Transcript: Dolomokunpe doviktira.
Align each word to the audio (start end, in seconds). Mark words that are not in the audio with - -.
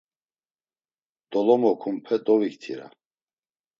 Dolomokunpe 1.31 2.15
doviktira. 2.25 2.87